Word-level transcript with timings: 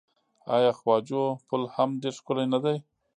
آیا 0.55 0.71
خواجو 0.79 1.23
پل 1.47 1.61
هم 1.75 1.89
ډیر 2.01 2.13
ښکلی 2.19 2.45
نه 2.53 2.59
دی؟ 2.63 2.77